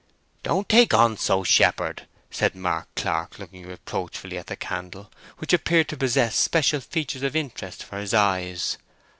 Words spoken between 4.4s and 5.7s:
the candle, which